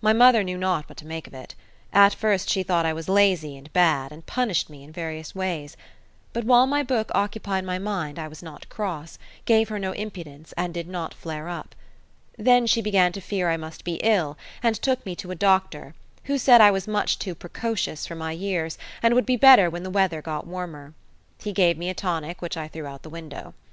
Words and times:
My 0.00 0.12
mother 0.12 0.44
knew 0.44 0.56
not 0.58 0.88
what 0.88 0.96
to 0.98 1.06
make 1.08 1.26
of 1.26 1.34
it. 1.34 1.56
At 1.92 2.14
first 2.14 2.48
she 2.48 2.62
thought 2.62 2.86
I 2.86 2.92
was 2.92 3.08
lazy 3.08 3.56
and 3.56 3.72
bad, 3.72 4.12
and 4.12 4.24
punished 4.24 4.70
me 4.70 4.84
in 4.84 4.92
various 4.92 5.34
ways; 5.34 5.76
but 6.32 6.44
while 6.44 6.68
my 6.68 6.84
book 6.84 7.10
occupied 7.16 7.64
my 7.64 7.76
mind 7.76 8.16
I 8.16 8.28
was 8.28 8.44
not 8.44 8.68
cross, 8.68 9.18
gave 9.44 9.68
her 9.68 9.80
no 9.80 9.90
impudence, 9.90 10.52
and 10.56 10.72
did 10.72 10.86
not 10.86 11.12
flare 11.12 11.48
up. 11.48 11.74
Then 12.38 12.68
she 12.68 12.80
began 12.80 13.10
to 13.10 13.20
fear 13.20 13.50
I 13.50 13.56
must 13.56 13.82
be 13.82 13.94
ill, 14.04 14.38
and 14.62 14.76
took 14.76 15.04
me 15.04 15.16
to 15.16 15.32
a 15.32 15.34
doctor, 15.34 15.96
who 16.26 16.38
said 16.38 16.60
I 16.60 16.70
was 16.70 16.86
much 16.86 17.18
too 17.18 17.34
precocious 17.34 18.06
for 18.06 18.14
my 18.14 18.30
years, 18.30 18.78
and 19.02 19.14
would 19.14 19.26
be 19.26 19.36
better 19.36 19.68
when 19.68 19.82
the 19.82 19.90
weather 19.90 20.22
got 20.22 20.46
warmer. 20.46 20.94
He 21.42 21.52
gave 21.52 21.76
me 21.76 21.90
a 21.90 21.92
tonic, 21.94 22.40
which 22.40 22.56
I 22.56 22.68
threw 22.68 22.86
out 22.86 23.02
the 23.02 23.10
window. 23.10 23.52